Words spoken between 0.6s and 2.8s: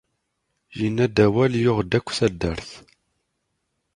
Yenna-d awal, yuɣ-d akk taddart.